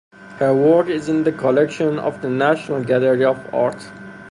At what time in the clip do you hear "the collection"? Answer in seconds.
1.25-1.99